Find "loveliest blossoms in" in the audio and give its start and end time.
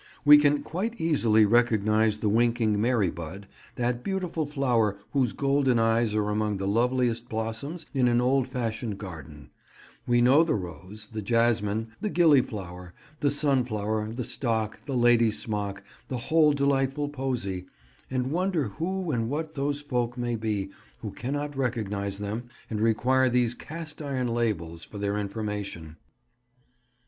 6.67-8.07